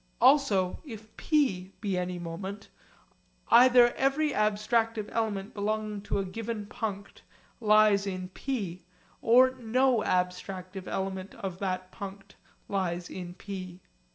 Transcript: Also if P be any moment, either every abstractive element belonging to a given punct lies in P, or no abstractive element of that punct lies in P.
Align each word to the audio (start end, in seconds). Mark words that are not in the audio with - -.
Also 0.19 0.81
if 0.83 1.15
P 1.15 1.73
be 1.79 1.95
any 1.95 2.17
moment, 2.17 2.69
either 3.49 3.93
every 3.93 4.31
abstractive 4.31 5.07
element 5.11 5.53
belonging 5.53 6.01
to 6.01 6.17
a 6.17 6.25
given 6.25 6.65
punct 6.65 7.21
lies 7.59 8.07
in 8.07 8.29
P, 8.29 8.83
or 9.21 9.51
no 9.59 9.99
abstractive 9.99 10.87
element 10.87 11.35
of 11.35 11.59
that 11.59 11.91
punct 11.91 12.33
lies 12.67 13.11
in 13.11 13.35
P. 13.35 13.79